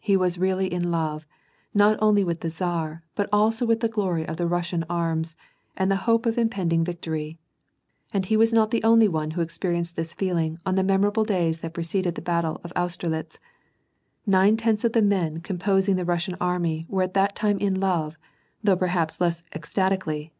He 0.00 0.16
was 0.16 0.38
really 0.38 0.72
in 0.72 0.92
love, 0.92 1.26
not 1.74 1.98
only 2.00 2.22
with 2.22 2.42
the 2.42 2.48
tsar, 2.48 3.02
but 3.16 3.28
also 3.32 3.66
with 3.66 3.80
the 3.80 3.88
glory 3.88 4.24
of 4.24 4.36
the 4.36 4.46
Russian 4.46 4.84
arms, 4.88 5.34
and 5.76 5.90
the 5.90 5.96
hope 6.06 6.26
of 6.26 6.38
im 6.38 6.48
pending 6.48 6.84
victory. 6.84 7.40
And 8.12 8.24
he 8.24 8.36
was 8.36 8.52
not 8.52 8.70
the 8.70 8.84
only 8.84 9.08
one 9.08 9.32
who 9.32 9.44
experi 9.44 9.78
enced 9.80 9.94
this 9.96 10.14
feeling 10.14 10.60
on 10.64 10.76
the 10.76 10.84
memorable 10.84 11.24
days 11.24 11.58
that 11.58 11.74
preceded 11.74 12.14
the 12.14 12.22
battle 12.22 12.60
of 12.62 12.72
Austerlitz: 12.76 13.40
nine 14.24 14.56
tenths 14.56 14.84
of 14.84 14.92
the 14.92 15.02
men 15.02 15.40
composing 15.40 15.96
the 15.96 16.04
Bussian 16.04 16.36
army 16.40 16.86
were 16.88 17.02
at 17.02 17.14
that 17.14 17.34
time 17.34 17.58
in 17.58 17.74
love^ 17.74 18.14
though 18.62 18.76
perhaps 18.76 19.20
less 19.20 19.42
ecstatically, 19.56 20.32